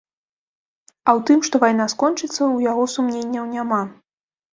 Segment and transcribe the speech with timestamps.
[1.07, 3.83] А ў тым, што вайна скончыцца, у яго сумненняў няма.